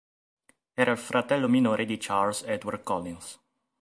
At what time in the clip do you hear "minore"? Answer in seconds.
1.47-1.85